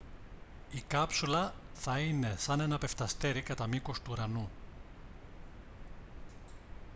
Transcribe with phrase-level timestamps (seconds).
[0.71, 4.49] η κάψουλα θα είναι σαν ένα πεφταστέρι κατά μήκος του ουρανού